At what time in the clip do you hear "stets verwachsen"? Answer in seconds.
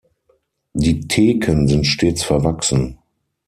1.85-2.97